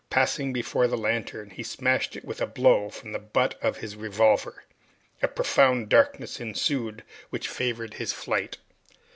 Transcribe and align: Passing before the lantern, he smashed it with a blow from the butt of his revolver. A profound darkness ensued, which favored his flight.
Passing 0.09 0.51
before 0.51 0.87
the 0.87 0.97
lantern, 0.97 1.51
he 1.51 1.61
smashed 1.61 2.15
it 2.15 2.25
with 2.25 2.41
a 2.41 2.47
blow 2.47 2.89
from 2.89 3.11
the 3.11 3.19
butt 3.19 3.53
of 3.63 3.77
his 3.77 3.95
revolver. 3.95 4.63
A 5.21 5.27
profound 5.27 5.89
darkness 5.89 6.39
ensued, 6.39 7.03
which 7.29 7.47
favored 7.47 7.93
his 7.93 8.11
flight. 8.11 8.57